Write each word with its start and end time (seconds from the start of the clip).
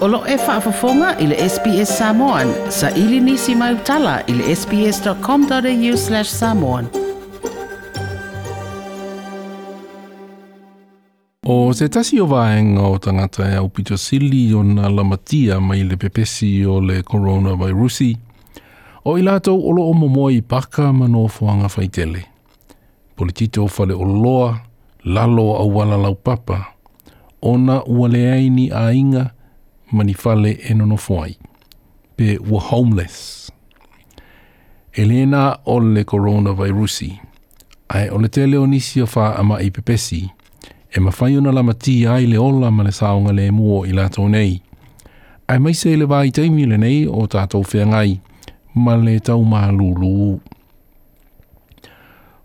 Olo 0.00 0.22
e 0.28 0.36
whaafafonga 0.36 1.18
i 1.18 1.26
le 1.26 1.36
SPS 1.48 1.98
Samoan. 1.98 2.52
Sa 2.70 2.90
ili 2.90 3.20
nisi 3.20 3.54
mai 3.54 3.74
utala 3.74 4.20
i 4.26 4.32
le 4.32 4.54
sps.com.au 4.56 5.96
slash 5.96 6.30
samoan. 6.30 6.86
O 11.46 11.72
se 11.74 11.88
tasi 11.88 12.20
o 12.20 12.26
vaenga 12.26 12.82
o 12.82 12.98
tangata 12.98 13.50
e 13.54 13.58
upito 13.58 13.96
sili 13.96 14.54
o 14.54 14.62
na 14.62 14.88
lamatia 14.88 15.60
mai 15.60 15.84
le 15.84 15.96
pepesi 15.96 16.64
o 16.66 16.80
le 16.80 17.02
coronavirusi. 17.02 18.16
O 19.04 19.18
i 19.18 19.22
lātou 19.22 19.60
olo 19.70 19.84
o 19.90 19.92
momoi 19.92 20.40
paka 20.42 20.92
mano 20.92 21.26
fuanga 21.28 21.68
whaitele. 21.76 22.24
Politito 23.16 23.66
fale 23.68 23.92
o 23.94 24.04
loa, 24.04 24.56
lalo 25.04 25.50
au 25.56 25.76
wala 25.76 25.96
lau 25.96 26.14
papa. 26.14 26.62
Ona 27.42 27.82
ua 27.86 28.08
leaini 28.08 28.70
a 28.72 28.76
inga, 28.76 28.88
a 28.88 28.92
inga, 28.92 29.30
manifale 29.92 30.50
e 30.60 30.74
nono 30.74 30.96
fwai. 30.96 31.36
Pe 32.16 32.38
wa 32.50 32.60
homeless. 32.60 33.50
Elena 34.92 35.56
o 35.64 35.78
le 35.80 36.04
coronavirusi. 36.04 37.20
Ai 37.88 38.08
o 38.08 38.18
le 38.18 38.28
te 38.28 38.46
leo 38.46 38.66
nisi 38.66 39.00
o 39.00 39.06
wha 39.14 39.34
ama 39.36 39.60
i 39.60 39.70
pepesi. 39.70 40.28
E 40.92 41.00
ma 41.00 41.10
fai 41.10 41.36
una 41.36 41.52
la 41.52 41.62
mati 41.62 42.04
ai 42.06 42.26
le 42.26 42.36
ola 42.36 42.70
ma 42.70 42.82
le 42.82 42.90
saonga 42.92 43.32
le 43.32 43.50
muo 43.50 43.84
i 43.84 43.92
la 43.92 44.08
nei. 44.28 44.60
Ai 45.46 45.58
mai 45.58 45.74
se 45.74 45.96
le 45.96 46.06
vai 46.06 46.30
teimi 46.30 46.66
nei 46.66 47.06
o 47.06 47.26
tātou 47.26 47.62
whea 47.74 47.86
ngai. 47.86 48.20
Ma 48.74 48.96
le 48.96 49.18
tau 49.20 49.42
maa 49.44 49.70
lulu. 49.72 50.40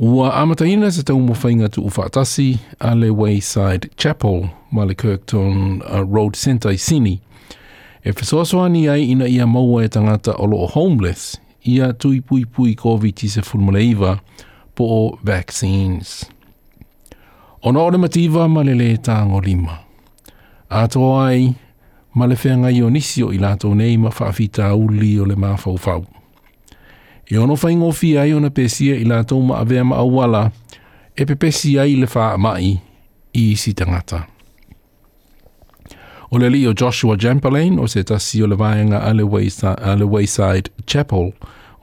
Ua 0.00 0.34
amataina 0.36 0.90
se 0.90 1.02
tau 1.02 1.20
mwhainga 1.20 1.68
tu 1.68 1.82
ufaatasi 1.82 2.58
a 2.80 2.94
le 2.94 3.10
Wayside 3.10 3.90
Chapel, 3.96 4.48
Mali 4.70 4.94
Kirkton 4.94 5.82
Road 6.12 6.36
Centre 6.36 6.72
i 6.74 6.78
Sini. 6.78 7.20
E 8.04 8.10
whesoasoa 8.16 8.68
ni 8.68 8.88
ai 8.88 9.08
ina 9.10 9.26
ia 9.26 9.46
maua 9.46 9.84
e 9.84 9.88
tangata 9.88 10.32
o 10.38 10.46
loo 10.46 10.66
homeless, 10.66 11.40
ia 11.64 11.92
tui 11.92 12.20
pui 12.20 12.44
pui 12.46 12.74
COVID-19 12.78 13.28
se 13.28 13.42
fulmuleiva 13.42 14.18
po 14.74 14.84
o 14.84 15.18
vaccines. 15.24 16.26
Ona 17.62 17.78
ore 17.82 17.98
mativa 17.98 18.48
ma 18.48 18.62
le 18.62 18.74
le 18.74 18.96
tango 18.96 19.40
lima. 19.40 19.78
A 20.70 20.88
toa 20.88 21.26
ai, 21.28 21.54
ma 22.14 22.26
le 22.26 22.34
whenga 22.44 22.70
i 22.70 22.82
onisio 22.82 23.32
i 23.32 23.38
lato 23.38 23.74
nei 23.74 23.96
ma 23.98 24.08
whaafita 24.18 24.74
uli 24.74 25.18
o 25.20 25.24
le 25.24 25.34
maa 25.34 25.56
fau 25.56 25.78
E 27.30 27.36
ono 27.38 27.54
whaingofia 27.56 28.22
ai 28.22 28.32
ona 28.32 28.48
pesia 28.50 28.94
i 28.96 29.04
lātou 29.04 29.42
ma 29.44 29.58
avea 29.60 29.84
ma 29.84 29.96
awala 30.00 30.46
e 31.16 31.26
pepesi 31.28 31.74
ai 31.78 31.96
le 32.00 32.06
wha 32.14 32.36
mai 32.38 32.78
i 33.34 33.52
si 33.54 33.72
tangata. 33.76 34.22
O 36.30 36.38
le 36.38 36.48
li 36.48 36.64
o 36.66 36.72
Joshua 36.72 37.16
Chamberlain 37.16 37.78
o 37.78 37.86
se 37.86 38.02
tasi 38.02 38.40
o 38.42 38.46
le 38.46 38.56
vaenga 38.56 39.02
a 39.04 39.12
le, 39.14 39.24
wayside, 40.06 40.70
Chapel 40.86 41.32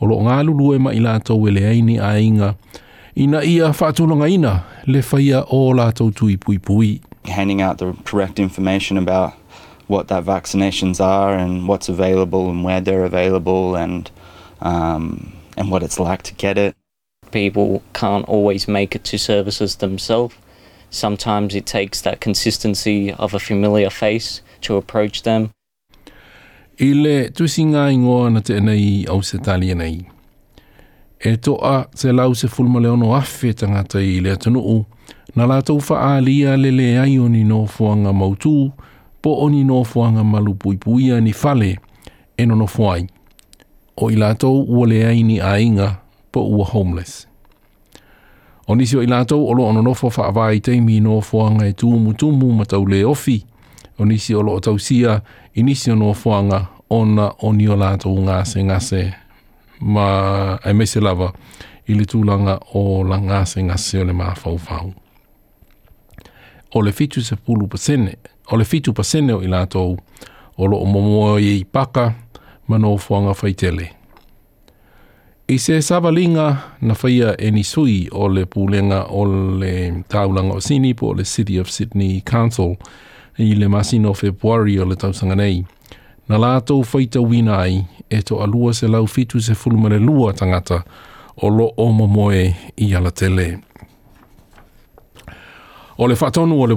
o 0.00 0.06
lo 0.06 0.16
ngā 0.24 0.38
lulu 0.46 0.72
e 0.76 0.78
mai 0.78 0.96
lātou 1.00 1.44
e 1.46 1.52
le 1.52 1.66
aini 1.68 1.98
a 2.00 2.14
inga 2.18 2.54
ina 3.14 3.44
ia 3.44 3.68
whaatulonga 3.68 4.28
ina 4.32 4.54
le 4.86 5.02
whaia 5.10 5.44
o 5.52 5.74
lātou 5.76 6.08
tui 6.10 6.38
pui 6.40 6.56
pui. 6.58 7.02
Handing 7.28 7.60
out 7.60 7.76
the 7.78 7.92
correct 8.04 8.38
information 8.38 8.96
about 8.96 9.34
what 9.88 10.08
that 10.08 10.24
vaccinations 10.24 11.00
are 11.04 11.36
and 11.36 11.68
what's 11.68 11.90
available 11.90 12.48
and 12.50 12.64
where 12.64 12.80
they're 12.80 13.04
available 13.04 13.76
and 13.76 14.10
um, 14.64 15.32
and 15.56 15.70
what 15.70 15.82
it's 15.82 16.00
like 16.00 16.22
to 16.22 16.34
get 16.34 16.58
it. 16.58 16.74
People 17.30 17.82
can't 17.92 18.24
always 18.26 18.66
make 18.66 18.96
it 18.96 19.04
to 19.04 19.18
services 19.18 19.76
themselves. 19.76 20.34
Sometimes 20.90 21.54
it 21.54 21.66
takes 21.66 22.00
that 22.02 22.20
consistency 22.20 23.12
of 23.12 23.34
a 23.34 23.38
familiar 23.38 23.90
face 23.90 24.40
to 24.62 24.76
approach 24.76 25.22
them. 25.22 25.50
I 26.80 26.92
le 26.92 27.30
tusinga 27.30 27.90
ingoa 27.90 28.30
na 28.30 28.40
tēnei 28.40 29.08
au 29.08 29.22
se 29.22 29.38
tali 29.38 29.74
nei. 29.74 30.06
E 31.20 31.36
toa 31.36 31.86
te 31.96 32.12
lau 32.12 32.34
se 32.34 32.48
fulma 32.48 32.80
leo 32.82 32.96
no 32.96 33.06
tangata 33.06 33.98
i 34.00 34.20
le 34.20 34.30
atunuu, 34.36 34.84
na 35.36 35.46
la 35.46 35.60
tau 35.62 35.80
faa 35.80 36.20
lia 36.20 36.56
le 36.56 36.70
le 36.70 36.98
ai 36.98 37.16
o 37.18 37.28
ni 37.28 37.44
no 37.44 37.66
fuanga 37.66 38.12
mautu, 38.12 38.72
po 39.22 39.36
o 39.40 39.48
ni 39.48 39.62
no 39.64 39.84
fuanga 39.84 40.24
malu 40.24 40.56
ni 41.20 41.32
fale, 41.32 41.78
e 42.36 42.44
no 42.46 42.66
fuai 42.66 43.08
o 43.96 44.10
i 44.10 44.16
lātou 44.18 44.64
ua 44.66 44.86
lea 44.88 45.12
ini 45.14 45.38
a 45.40 45.54
inga 45.60 45.94
po 46.32 46.42
ua 46.50 46.64
homeless. 46.70 47.26
O 48.66 48.74
nisi 48.74 48.96
o 48.96 49.02
i 49.04 49.10
lātou 49.10 49.44
olo 49.50 49.66
ono 49.68 49.82
nofo 49.84 50.08
wha 50.10 50.28
awa 50.30 50.46
i 50.54 50.60
teimi 50.64 51.00
no 51.04 51.20
fuanga 51.22 51.66
e 51.68 51.74
tūmu 51.78 52.14
tūmu 52.18 52.48
ma 52.58 52.64
tau 52.68 52.86
le 52.88 53.02
ofi. 53.04 53.40
O 53.98 54.04
nisi 54.08 54.34
olo 54.34 54.54
o 54.56 54.60
tau 54.60 54.78
sia 54.78 55.18
i 55.54 55.62
nisi 55.62 55.92
ono 55.92 56.12
fuanga 56.14 56.62
ona 56.90 57.28
o 57.44 57.52
nio 57.52 57.76
lātou 57.78 58.16
ngase 58.24 58.64
ngase 58.64 59.02
ma 59.80 60.58
e 60.64 60.72
mese 60.72 61.00
lava 61.00 61.30
i 61.86 61.94
le 61.94 62.06
tūlanga 62.08 62.58
o 62.74 63.02
la 63.04 63.18
ngase 63.20 63.62
ngase 63.68 64.00
o 64.00 64.04
le 64.08 64.14
maa 64.16 64.34
fau 64.34 64.56
fau. 64.58 64.92
O 66.74 66.80
le 66.82 66.90
fitu 66.92 67.20
se 67.22 67.36
pulu 67.36 67.68
pasene, 67.70 68.16
o 68.50 68.56
le 68.56 68.64
fitu 68.66 68.90
pasene 68.92 69.36
o 69.36 69.42
i 69.44 69.50
lātou 69.52 69.98
o 70.56 70.64
o 70.66 70.86
momoa 70.86 71.36
i 71.42 71.60
paka, 71.64 72.08
ma 72.68 72.78
no 72.78 72.96
fuanga 72.96 73.34
faitele. 73.34 73.90
I 75.48 75.56
se 75.58 75.78
savalinga 75.82 76.56
na 76.80 76.94
faia 76.94 77.36
e 77.40 77.50
nisui 77.50 78.08
o 78.12 78.28
le 78.28 78.44
pūlenga 78.44 79.04
o 79.10 79.24
le 79.60 80.04
taulanga 80.08 80.56
o 80.56 80.60
Sini 80.60 80.94
po 80.96 81.12
le 81.12 81.24
City 81.24 81.58
of 81.58 81.68
Sydney 81.70 82.20
Council 82.22 82.72
i 83.38 83.52
le 83.54 83.68
masino 83.68 84.14
februari 84.16 84.78
o 84.80 84.84
le 84.88 84.96
tausanga 84.96 85.36
nei. 85.36 85.64
Na 86.28 86.38
lātou 86.40 86.80
faita 86.88 87.20
winai 87.20 87.84
e 88.08 88.22
to 88.22 88.40
alua 88.40 88.72
se 88.74 88.88
lau 88.88 89.04
fitu 89.06 89.40
se 89.40 89.52
fulumare 89.54 89.98
lua 90.00 90.32
tangata 90.32 90.80
o 91.42 91.48
lo 91.50 91.68
o 91.76 91.90
momoe 91.92 92.44
i 92.80 92.92
ala 92.96 93.10
tele. 93.10 93.58
O 95.98 96.08
le 96.08 96.16
whatonu 96.16 96.56
o 96.58 96.64
le 96.66 96.74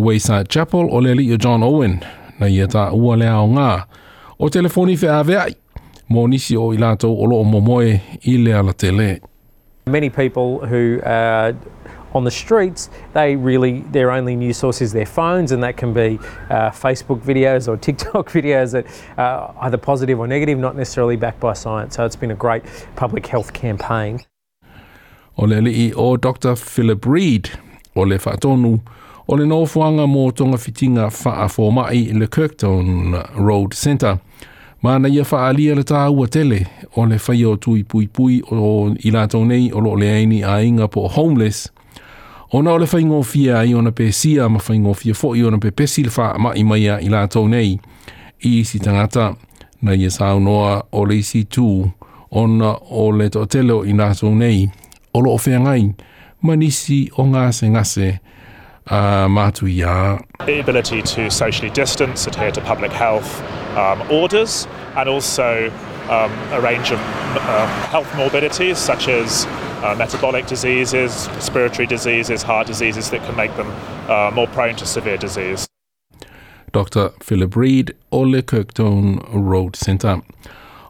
Wayside 0.00 0.48
Chapel 0.48 0.88
o 0.90 0.96
le 1.00 1.12
John 1.36 1.62
Owen 1.62 2.00
na 2.40 2.46
ia 2.48 2.64
e 2.64 2.68
ta 2.72 2.88
ua 2.92 3.16
le 3.16 3.28
ao 3.28 3.46
ngā 3.52 3.70
O 4.42 4.50
telefoni 4.50 4.96
mō 6.10 6.22
nisi 6.32 6.56
o 6.58 6.72
i 6.72 6.76
lātou 6.80 7.10
o 7.10 7.24
loo 7.30 7.44
momoe 7.46 8.00
i 8.26 8.34
tele. 8.74 9.20
Many 9.86 10.10
people 10.10 10.66
who 10.66 11.00
are 11.04 11.54
on 12.12 12.24
the 12.24 12.30
streets, 12.32 12.90
they 13.12 13.36
really, 13.36 13.82
their 13.92 14.10
only 14.10 14.34
news 14.34 14.56
source 14.56 14.80
is 14.82 14.92
their 14.92 15.06
phones, 15.06 15.52
and 15.52 15.62
that 15.62 15.76
can 15.76 15.92
be 15.92 16.18
uh, 16.50 16.70
Facebook 16.70 17.20
videos 17.20 17.68
or 17.68 17.76
TikTok 17.76 18.30
videos 18.32 18.72
that 18.72 18.84
are 19.16 19.50
uh, 19.50 19.66
either 19.66 19.76
positive 19.76 20.18
or 20.18 20.26
negative, 20.26 20.58
not 20.58 20.74
necessarily 20.74 21.14
backed 21.14 21.38
by 21.38 21.52
science. 21.52 21.94
So 21.94 22.04
it's 22.04 22.16
been 22.16 22.32
a 22.32 22.34
great 22.34 22.64
public 22.96 23.28
health 23.28 23.52
campaign. 23.52 24.26
O 25.38 25.44
le 25.44 25.62
i 25.70 25.92
o 25.94 26.16
Dr. 26.16 26.56
Philip 26.56 27.06
Reid 27.06 27.50
o 27.94 28.00
le 28.00 28.18
whaatonu 28.18 28.80
o 29.28 29.36
le 29.36 29.46
nofuanga 29.46 30.02
mō 30.02 30.30
tonga 30.32 30.58
fitinga 30.58 31.10
wha 31.24 31.82
a 31.88 31.94
i 31.94 32.04
le 32.12 32.26
Kirkton 32.26 33.14
Road 33.36 33.74
Centre. 33.74 34.18
Mana 34.82 35.08
ia 35.08 35.22
wha 35.30 35.48
alia 35.48 35.74
le 35.74 35.82
tāua 35.82 36.28
tele 36.28 36.66
o 36.96 37.04
le 37.06 37.16
whai 37.18 37.44
o 37.44 37.56
tui 37.56 37.84
pui 37.84 38.08
pui 38.08 38.40
o 38.50 38.90
i 39.04 39.10
lātou 39.14 39.44
nei 39.46 39.70
o 39.72 39.80
lo 39.80 39.94
le 39.94 40.10
aini 40.12 40.42
a 40.44 40.60
inga 40.64 40.88
po 40.88 41.06
homeless. 41.08 41.68
Ona 42.52 42.72
o 42.74 42.78
le 42.78 42.86
whai 42.92 43.04
ngofia 43.04 43.58
ai 43.60 43.74
ona 43.74 43.92
pe 43.92 44.10
sia 44.12 44.48
ma 44.48 44.58
whai 44.68 44.78
ngofia 44.78 45.14
fo 45.14 45.34
i 45.38 45.42
ona 45.46 45.58
pe 45.62 45.70
pesi 45.70 46.02
wha 46.08 46.32
ma 46.38 46.38
mai 46.50 46.62
maia 46.64 46.98
i 47.00 47.08
lātou 47.08 47.46
nei 47.48 47.76
i 48.44 48.64
si 48.66 48.78
tangata 48.82 49.30
na 49.82 49.94
ia 49.94 50.10
sāu 50.10 50.40
noa 50.42 50.80
o 50.92 51.04
le 51.04 51.16
isi 51.22 51.44
tū 51.50 51.88
ona 52.30 52.74
o 52.90 53.06
le 53.12 53.28
tō 53.30 53.46
tele 53.46 53.72
o 53.72 53.84
i 53.84 53.94
lātou 53.94 54.34
nei 54.34 54.66
o 55.14 55.20
lo 55.22 55.34
o 55.34 55.38
whea 55.46 55.60
ngai 55.62 55.92
manisi 56.42 57.04
o 57.16 57.22
ngase 57.26 57.70
ngase 57.70 57.70
ngase 57.70 58.18
Uh, 58.92 59.26
Matuya. 59.26 60.22
The 60.44 60.60
ability 60.60 61.00
to 61.00 61.30
socially 61.30 61.70
distance, 61.70 62.26
adhere 62.26 62.50
to 62.50 62.60
public 62.60 62.92
health 62.92 63.40
um, 63.74 64.02
orders, 64.12 64.68
and 64.98 65.08
also 65.08 65.70
um, 66.10 66.30
a 66.52 66.60
range 66.60 66.90
of 66.92 66.98
um, 66.98 67.68
health 67.90 68.14
morbidities 68.16 68.76
such 68.76 69.08
as 69.08 69.46
uh, 69.82 69.94
metabolic 69.96 70.46
diseases, 70.46 71.26
respiratory 71.32 71.86
diseases, 71.86 72.42
heart 72.42 72.66
diseases 72.66 73.08
that 73.12 73.24
can 73.24 73.34
make 73.34 73.56
them 73.56 73.66
uh, 74.10 74.30
more 74.34 74.46
prone 74.48 74.76
to 74.76 74.84
severe 74.84 75.16
disease. 75.16 75.66
Dr. 76.72 77.12
Philip 77.22 77.56
Reed, 77.56 77.94
Ole 78.12 78.42
Kirkton 78.42 79.20
Road 79.32 79.74
Center. 79.74 80.20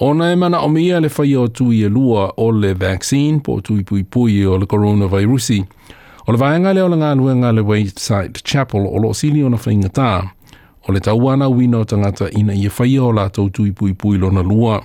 Ona 0.00 0.32
e 0.32 0.34
mana 0.34 0.58
o 0.62 0.66
mīa 0.68 1.00
le 1.00 1.08
whaia 1.10 1.36
o 1.38 1.46
tui 1.46 1.84
e 1.84 1.88
lua 1.88 2.32
o 2.36 2.46
le 2.48 2.74
vaccine 2.74 3.40
po 3.40 3.60
tui 3.60 3.84
pui 3.84 4.02
pui 4.02 4.44
o 4.44 4.56
le 4.56 4.66
coronavirusi. 4.66 5.68
O 6.26 6.32
le 6.32 6.38
vaenga 6.40 6.70
leo 6.74 6.88
le 6.88 6.96
ngā 6.96 7.52
le 7.54 7.60
Wayside 7.62 8.40
Chapel 8.48 8.86
o 8.88 8.96
lo 8.98 9.10
sili 9.14 9.42
ona 9.44 9.58
whaingatā, 9.60 10.30
o 10.88 10.92
le 10.92 11.00
tauana 11.00 11.48
wina 11.52 11.78
o 11.78 11.84
tangata 11.84 12.30
ina 12.30 12.54
ia 12.56 12.70
whaia 12.72 13.02
o 13.04 13.10
lātou 13.12 13.50
tui 13.52 13.72
pui 13.76 13.92
pui 13.92 14.16
lona 14.16 14.40
lua. 14.40 14.78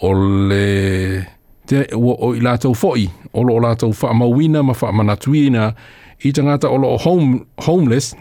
O 0.00 0.12
le 0.14 1.26
te 1.66 1.82
o, 1.92 2.16
o 2.16 2.32
i 2.32 2.40
lātou 2.40 2.72
fo'i, 2.72 3.10
o 3.34 3.42
lo 3.44 3.58
o 3.58 3.60
lātou 3.60 3.92
whaamawina 3.92 4.62
ma 4.62 4.72
whaamanatuina 4.72 5.74
i 6.24 6.32
tangata 6.32 6.72
o 6.72 6.76
lo 6.80 6.94
o 6.94 6.96
home, 7.04 7.44
homeless, 7.66 8.14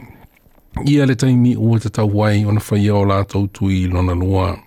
ia 0.85 1.05
le 1.07 1.15
taimi 1.15 1.55
ua 1.55 1.79
te 1.79 1.87
tau 1.87 2.11
wai 2.11 2.43
ona 2.43 2.59
whaia 2.59 2.99
o 2.99 3.05
lātou 3.07 3.47
tui 3.47 3.85
lona 3.87 4.11
lua. 4.15 4.57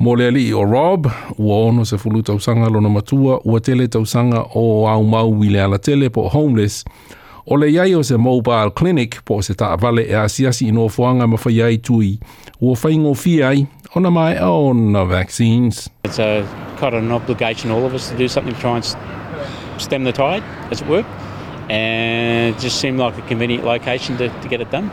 Mo 0.00 0.12
le 0.14 0.26
ali 0.30 0.52
o 0.52 0.62
Rob, 0.62 1.08
ua 1.38 1.56
ono 1.68 1.82
se 1.84 1.96
fulu 1.98 2.22
tausaga 2.22 2.68
lona 2.70 2.88
matua, 2.88 3.40
ua 3.44 3.58
tele 3.60 3.88
tausaga 3.88 4.44
o 4.54 4.86
au 4.86 5.02
mau 5.02 5.42
i 5.42 5.48
le 5.50 5.58
ala 5.58 5.78
tele 5.78 6.06
po 6.08 6.28
homeless, 6.28 6.84
o 7.50 7.56
le 7.56 7.66
iai 7.66 7.96
o 7.98 8.02
se 8.02 8.14
mobile 8.16 8.70
clinic 8.78 9.18
po 9.24 9.40
se 9.42 9.54
taavale 9.54 10.06
e 10.06 10.14
asiasi 10.14 10.68
i 10.68 10.70
nofoaga 10.70 11.26
ma 11.26 11.36
fai 11.36 11.60
ai 11.62 11.78
tui 11.78 12.16
ua 12.60 12.76
faigofia 12.76 13.48
ai 13.48 13.66
ona 13.96 14.08
maeʻa 14.14 14.46
ona 14.70 15.02
vaccines 15.04 15.90
It's 16.04 16.20
a, 16.20 16.46
kind 16.78 16.94
of 16.94 17.02
an 17.02 17.10
obligation 17.10 17.72
all 17.74 17.84
of 17.84 17.92
us 17.94 18.08
to 18.10 18.16
do 18.16 18.28
something 18.28 18.54
to 18.54 18.60
try 18.60 18.76
and 18.78 18.84
stem 19.82 20.04
the 20.04 20.12
tide, 20.12 20.44
as 20.70 20.80
it 20.80 20.86
were. 20.86 21.04
And 21.70 22.54
it 22.54 22.58
just 22.62 22.78
seemed 22.78 23.00
like 23.02 23.18
a 23.18 23.22
convenient 23.26 23.64
location 23.66 24.16
to, 24.18 24.28
to 24.28 24.48
get 24.48 24.60
it 24.60 24.70
done. 24.70 24.90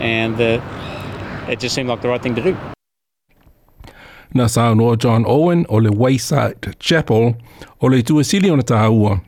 And 0.00 0.36
the, 0.36 0.60
uh, 0.60 1.50
it 1.52 1.60
just 1.60 1.74
seemed 1.74 1.88
like 1.88 2.02
the 2.02 2.08
right 2.08 2.22
thing 2.22 2.34
to 2.34 2.42
do. 2.42 2.54
na 4.34 4.48
saunoa 4.48 4.96
John 4.96 5.24
Owen 5.26 5.64
o 5.68 5.80
le 5.82 5.88
Wayside 5.90 6.72
Chapel 6.80 7.34
o 7.82 7.88
le 7.90 8.02
tua 8.02 8.24
sili 8.24 8.50
ona 8.50 8.62
tāua. 8.62 9.18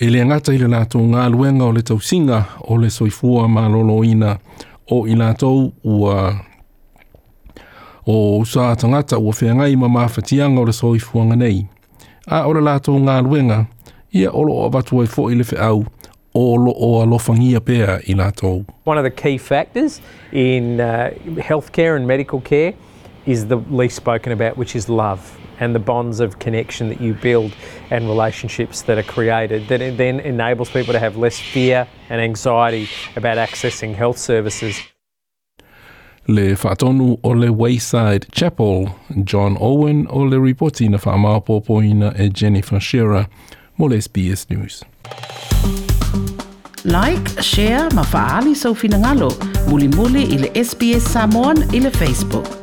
E 0.00 0.10
le 0.10 0.22
angata 0.22 0.52
i 0.52 0.58
le 0.58 0.66
ngā 0.66 1.30
luenga 1.30 1.64
o 1.64 1.72
le 1.72 1.82
tausinga 1.82 2.44
o 2.64 2.76
le 2.76 2.90
soifua 2.90 3.48
mā 3.48 3.66
loloina 3.68 4.38
o 4.90 5.06
i 5.06 5.14
lātou 5.14 5.72
ua 5.84 6.34
o 8.06 8.40
usā 8.40 8.74
tangata 8.76 9.18
ua 9.18 9.32
whiangai 9.34 9.76
ma 9.76 9.88
mawhatianga 9.88 10.60
o 10.60 10.64
le 10.64 10.72
soifua 10.72 11.24
nei. 11.36 11.66
A 12.26 12.46
o 12.46 12.52
le 12.52 12.60
lātou 12.60 12.98
ngā 12.98 13.20
luenga, 13.22 13.66
ia 14.12 14.30
olo 14.30 14.54
o 14.64 14.68
batu 14.70 15.00
ai 15.00 15.06
fo 15.06 15.28
i 15.30 15.34
le 15.38 15.44
whiau 15.46 15.84
o 16.34 16.56
lo 16.56 16.70
o 16.76 17.02
alofangia 17.02 17.60
pēa 17.60 17.98
i 18.06 18.14
lātou. 18.14 18.64
One 18.84 18.98
of 18.98 19.04
the 19.04 19.10
key 19.10 19.38
factors 19.38 20.00
in 20.32 20.80
uh, 20.80 21.10
healthcare 21.42 21.96
and 21.96 22.06
medical 22.06 22.40
care 22.40 22.74
is 23.26 23.46
the 23.46 23.56
least 23.56 23.96
spoken 23.96 24.32
about, 24.32 24.56
which 24.56 24.74
is 24.74 24.88
love 24.88 25.38
and 25.60 25.74
the 25.74 25.78
bonds 25.78 26.18
of 26.20 26.38
connection 26.38 26.88
that 26.88 27.00
you 27.00 27.14
build 27.14 27.54
and 27.90 28.08
relationships 28.08 28.82
that 28.82 28.98
are 28.98 29.02
created 29.04 29.68
that 29.68 29.78
then 29.96 30.20
enables 30.20 30.70
people 30.70 30.92
to 30.92 30.98
have 30.98 31.16
less 31.16 31.38
fear 31.38 31.86
and 32.08 32.20
anxiety 32.20 32.88
about 33.16 33.36
accessing 33.36 33.94
health 33.94 34.18
services. 34.18 34.78
Le 36.28 36.54
fatonu 36.54 37.18
o 37.24 37.28
le 37.30 37.52
Wayside 37.52 38.26
Chapel, 38.32 38.94
John 39.24 39.56
Owen 39.60 40.06
o 40.08 40.20
le 40.20 40.36
ripotina 40.36 40.98
whamaupopoina 41.00 42.18
e 42.18 42.28
Jennifer 42.28 42.78
Shearer, 42.80 43.26
mo 43.76 43.86
le 43.86 43.96
SBS 43.98 44.48
News. 44.50 44.82
Like, 46.84 47.42
share, 47.42 47.88
mafaali 47.90 48.54
sau 48.56 48.74
finangalo, 48.74 49.30
muli 49.68 49.88
muli 49.88 50.22
ile 50.24 50.48
SBS 50.54 51.02
Samoan 51.02 51.58
ile 51.74 51.90
Facebook. 51.90 52.61